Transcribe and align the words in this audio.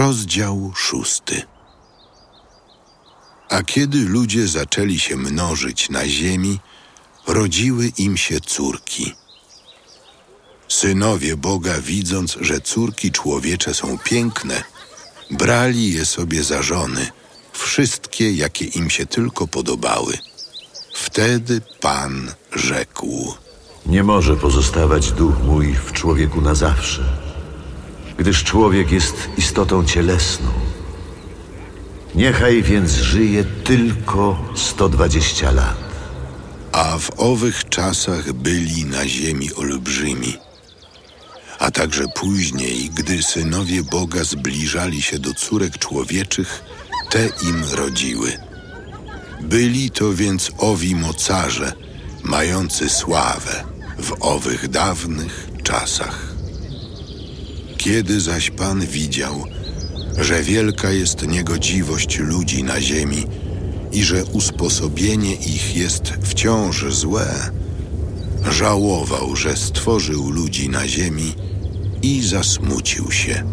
Rozdział 0.00 0.72
szósty. 0.76 1.42
A 3.48 3.62
kiedy 3.62 3.98
ludzie 3.98 4.48
zaczęli 4.48 4.98
się 4.98 5.16
mnożyć 5.16 5.90
na 5.90 6.08
ziemi, 6.08 6.58
rodziły 7.26 7.92
im 7.98 8.16
się 8.16 8.40
córki. 8.40 9.14
Synowie 10.68 11.36
Boga, 11.36 11.80
widząc, 11.80 12.36
że 12.40 12.60
córki 12.60 13.12
człowiecze 13.12 13.74
są 13.74 13.98
piękne, 13.98 14.62
brali 15.30 15.92
je 15.92 16.06
sobie 16.06 16.44
za 16.44 16.62
żony, 16.62 17.06
wszystkie, 17.52 18.32
jakie 18.32 18.64
im 18.64 18.90
się 18.90 19.06
tylko 19.06 19.46
podobały. 19.46 20.18
Wtedy 20.94 21.60
Pan 21.80 22.32
rzekł: 22.52 23.34
Nie 23.86 24.02
może 24.02 24.36
pozostawać 24.36 25.12
duch 25.12 25.34
mój 25.44 25.74
w 25.74 25.92
człowieku 25.92 26.40
na 26.40 26.54
zawsze, 26.54 27.29
gdyż 28.20 28.44
człowiek 28.44 28.92
jest 28.92 29.28
istotą 29.36 29.84
cielesną. 29.84 30.50
Niechaj 32.14 32.62
więc 32.62 32.92
żyje 32.92 33.44
tylko 33.44 34.44
120 34.54 35.50
lat. 35.50 35.76
A 36.72 36.98
w 36.98 37.10
owych 37.16 37.68
czasach 37.68 38.32
byli 38.32 38.84
na 38.84 39.08
ziemi 39.08 39.54
olbrzymi. 39.54 40.36
A 41.58 41.70
także 41.70 42.04
później, 42.14 42.90
gdy 42.94 43.22
synowie 43.22 43.82
Boga 43.82 44.24
zbliżali 44.24 45.02
się 45.02 45.18
do 45.18 45.34
córek 45.34 45.78
człowieczych, 45.78 46.62
te 47.10 47.28
im 47.42 47.64
rodziły. 47.72 48.32
Byli 49.40 49.90
to 49.90 50.14
więc 50.14 50.50
owi 50.58 50.94
mocarze, 50.94 51.72
mający 52.22 52.88
sławę 52.88 53.64
w 53.98 54.12
owych 54.20 54.68
dawnych 54.68 55.48
czasach. 55.62 56.29
Kiedy 57.80 58.20
zaś 58.20 58.50
Pan 58.50 58.86
widział, 58.86 59.44
że 60.18 60.42
wielka 60.42 60.90
jest 60.90 61.28
niegodziwość 61.28 62.18
ludzi 62.18 62.64
na 62.64 62.80
ziemi 62.80 63.26
i 63.92 64.04
że 64.04 64.24
usposobienie 64.24 65.34
ich 65.34 65.76
jest 65.76 66.12
wciąż 66.22 66.84
złe, 66.94 67.50
żałował, 68.50 69.36
że 69.36 69.56
stworzył 69.56 70.30
ludzi 70.30 70.68
na 70.68 70.88
ziemi 70.88 71.34
i 72.02 72.22
zasmucił 72.22 73.12
się. 73.12 73.44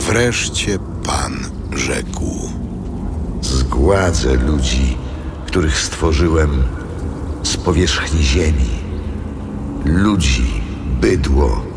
Wreszcie 0.00 0.78
Pan 1.04 1.46
rzekł: 1.76 2.50
Zgładzę 3.42 4.34
ludzi, 4.34 4.96
których 5.46 5.78
stworzyłem 5.78 6.62
z 7.42 7.56
powierzchni 7.56 8.22
ziemi. 8.22 8.70
Ludzi, 9.84 10.46
bydło, 11.00 11.71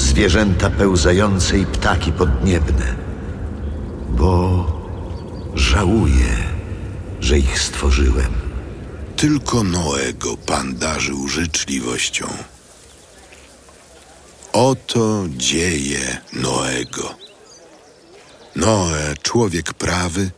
zwierzęta 0.00 0.70
pełzające 0.70 1.58
i 1.58 1.66
ptaki 1.66 2.12
podniebne. 2.12 2.94
Bo 4.08 4.66
żałuję, 5.54 6.36
że 7.20 7.38
ich 7.38 7.62
stworzyłem. 7.62 8.32
Tylko 9.16 9.64
Noego 9.64 10.36
Pan 10.36 10.76
darzył 10.76 11.28
życzliwością. 11.28 12.26
Oto 14.52 15.24
dzieje 15.28 16.18
Noego. 16.32 17.14
Noe, 18.56 19.14
człowiek 19.22 19.74
prawy, 19.74 20.30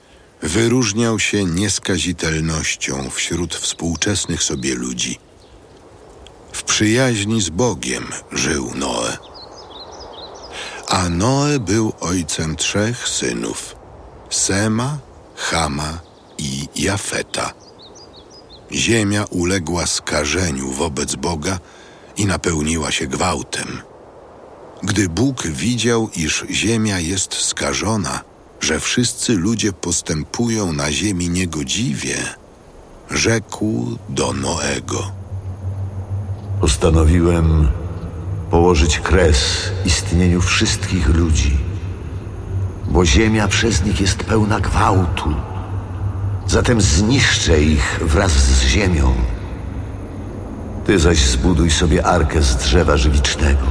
wyróżniał 0.42 1.18
się 1.18 1.44
nieskazitelnością 1.44 3.10
wśród 3.10 3.54
współczesnych 3.54 4.42
sobie 4.42 4.74
ludzi. 4.74 5.18
W 6.52 6.62
przyjaźni 6.62 7.42
z 7.42 7.50
Bogiem 7.50 8.04
żył 8.32 8.72
Noe. 8.74 9.31
A 10.92 11.08
Noe 11.08 11.58
był 11.58 11.92
ojcem 12.00 12.56
trzech 12.56 13.08
synów: 13.08 13.76
Sema, 14.30 14.98
Chama 15.36 16.00
i 16.38 16.68
Jafeta. 16.76 17.52
Ziemia 18.72 19.24
uległa 19.24 19.86
skażeniu 19.86 20.70
wobec 20.70 21.14
Boga 21.14 21.58
i 22.16 22.26
napełniła 22.26 22.90
się 22.90 23.06
gwałtem. 23.06 23.82
Gdy 24.82 25.08
Bóg 25.08 25.46
widział, 25.46 26.10
iż 26.16 26.44
ziemia 26.50 26.98
jest 26.98 27.34
skażona, 27.34 28.20
że 28.60 28.80
wszyscy 28.80 29.32
ludzie 29.32 29.72
postępują 29.72 30.72
na 30.72 30.92
ziemi 30.92 31.28
niegodziwie, 31.28 32.16
rzekł 33.10 33.96
do 34.08 34.32
Noego: 34.32 35.12
Postanowiłem 36.60 37.68
położyć 38.52 39.00
kres 39.00 39.70
istnieniu 39.84 40.40
wszystkich 40.40 41.08
ludzi, 41.08 41.58
bo 42.88 43.04
ziemia 43.04 43.48
przez 43.48 43.84
nich 43.84 44.00
jest 44.00 44.24
pełna 44.24 44.60
gwałtu. 44.60 45.34
Zatem 46.46 46.80
zniszczę 46.80 47.62
ich 47.62 48.00
wraz 48.02 48.32
z 48.32 48.62
ziemią. 48.62 49.12
Ty 50.86 50.98
zaś 50.98 51.18
zbuduj 51.18 51.70
sobie 51.70 52.06
arkę 52.06 52.42
z 52.42 52.56
drzewa 52.56 52.96
żywicznego. 52.96 53.66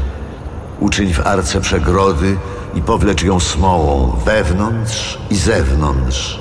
Uczyń 0.79 1.13
w 1.13 1.27
arce 1.27 1.61
przegrody 1.61 2.37
i 2.75 2.81
powlecz 2.81 3.23
ją 3.23 3.39
smołą 3.39 4.17
wewnątrz 4.25 5.17
i 5.29 5.35
zewnątrz. 5.35 6.39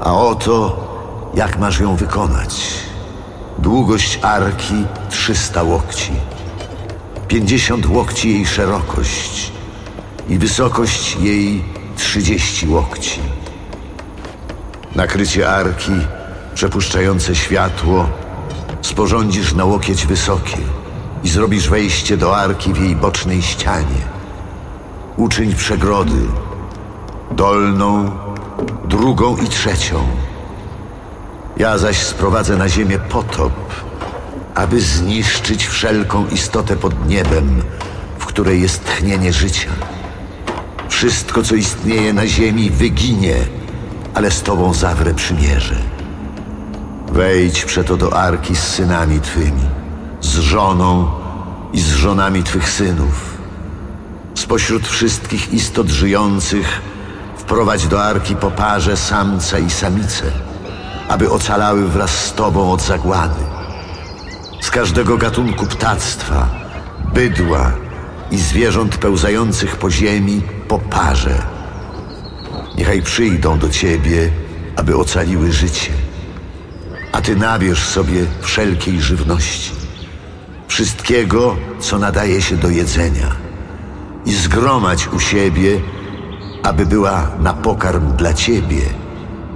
A 0.00 0.14
oto 0.14 0.76
jak 1.34 1.58
masz 1.58 1.80
ją 1.80 1.96
wykonać. 1.96 2.66
Długość 3.58 4.18
arki 4.22 4.84
300 5.10 5.62
łokci, 5.62 6.12
50 7.28 7.86
łokci 7.86 8.30
jej 8.30 8.46
szerokość 8.46 9.52
i 10.28 10.38
wysokość 10.38 11.16
jej 11.20 11.64
30 11.96 12.68
łokci. 12.68 13.20
Nakrycie 14.94 15.50
arki, 15.50 15.92
przepuszczające 16.54 17.34
światło, 17.34 18.08
sporządzisz 18.82 19.54
na 19.54 19.64
łokieć 19.64 20.06
wysokie 20.06 20.58
i 21.24 21.28
zrobisz 21.28 21.68
wejście 21.68 22.16
do 22.16 22.36
arki 22.36 22.72
w 22.72 22.80
jej 22.80 22.96
bocznej 22.96 23.42
ścianie. 23.42 24.02
Uczyń 25.16 25.54
przegrody, 25.54 26.26
dolną, 27.30 28.10
drugą 28.84 29.36
i 29.36 29.48
trzecią. 29.48 30.06
Ja 31.56 31.78
zaś 31.78 31.96
sprowadzę 31.96 32.56
na 32.56 32.68
ziemię 32.68 32.98
potop, 32.98 33.52
aby 34.56 34.80
zniszczyć 34.80 35.66
wszelką 35.66 36.26
istotę 36.28 36.76
pod 36.76 37.08
niebem, 37.08 37.62
w 38.18 38.26
której 38.26 38.62
jest 38.62 38.84
tchnienie 38.84 39.32
życia. 39.32 39.70
Wszystko, 40.88 41.42
co 41.42 41.54
istnieje 41.54 42.12
na 42.12 42.26
ziemi, 42.26 42.70
wyginie, 42.70 43.36
ale 44.14 44.30
z 44.30 44.42
Tobą 44.42 44.74
zawrę 44.74 45.14
przymierze. 45.14 45.76
Wejdź 47.12 47.64
przeto 47.64 47.96
do 47.96 48.16
arki 48.16 48.56
z 48.56 48.62
synami 48.62 49.20
Twymi, 49.20 49.64
z 50.20 50.38
żoną 50.38 51.10
i 51.72 51.80
z 51.80 51.88
żonami 51.88 52.42
Twych 52.42 52.70
synów. 52.70 53.36
Spośród 54.34 54.88
wszystkich 54.88 55.52
istot 55.52 55.88
żyjących 55.88 56.80
wprowadź 57.36 57.86
do 57.86 58.04
arki 58.04 58.36
po 58.36 58.50
parze 58.50 58.96
samca 58.96 59.58
i 59.58 59.70
samicę, 59.70 60.24
aby 61.08 61.30
ocalały 61.30 61.88
wraz 61.88 62.24
z 62.24 62.32
Tobą 62.32 62.72
od 62.72 62.82
zagłady. 62.82 63.55
Z 64.66 64.70
każdego 64.70 65.16
gatunku 65.16 65.66
ptactwa, 65.66 66.48
bydła 67.14 67.72
i 68.30 68.38
zwierząt 68.38 68.96
pełzających 68.96 69.76
po 69.76 69.90
ziemi 69.90 70.42
po 70.68 70.78
parze. 70.78 71.42
Niechaj 72.78 73.02
przyjdą 73.02 73.58
do 73.58 73.68
Ciebie, 73.68 74.30
aby 74.76 74.96
ocaliły 74.96 75.52
życie, 75.52 75.92
a 77.12 77.20
Ty 77.20 77.36
nabierz 77.36 77.84
sobie 77.84 78.26
wszelkiej 78.40 79.00
żywności, 79.00 79.72
wszystkiego, 80.68 81.56
co 81.80 81.98
nadaje 81.98 82.42
się 82.42 82.56
do 82.56 82.68
jedzenia 82.68 83.36
i 84.24 84.32
zgromadź 84.32 85.08
u 85.08 85.20
siebie, 85.20 85.80
aby 86.62 86.86
była 86.86 87.30
na 87.38 87.52
pokarm 87.54 88.16
dla 88.16 88.34
Ciebie 88.34 88.82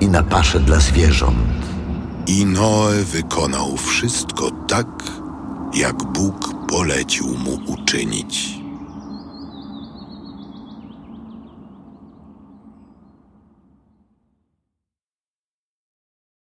i 0.00 0.08
na 0.08 0.23
paszę 0.23 0.61
dla 0.61 0.79
zwierząt. 0.79 1.80
I 2.26 2.44
Noe 2.46 3.05
wykonał 3.05 3.76
wszystko 3.76 4.50
tak, 4.69 4.87
jak 5.75 6.05
Bóg 6.05 6.55
polecił 6.69 7.26
mu 7.26 7.58
uczynić. 7.67 8.60